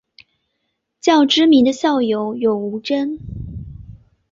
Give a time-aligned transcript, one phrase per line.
[0.99, 3.19] 较知名的校友有吴峥。